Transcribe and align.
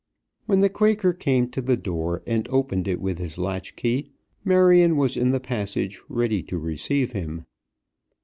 When 0.47 0.61
the 0.61 0.69
Quaker 0.69 1.13
came 1.13 1.47
to 1.49 1.61
the 1.61 1.77
door, 1.77 2.23
and 2.25 2.47
opened 2.47 2.87
it 2.87 2.99
with 2.99 3.19
his 3.19 3.37
latch 3.37 3.75
key, 3.75 4.09
Marion 4.43 4.97
was 4.97 5.15
in 5.15 5.29
the 5.29 5.39
passage 5.39 6.01
ready 6.09 6.41
to 6.41 6.57
receive 6.57 7.11
him. 7.11 7.45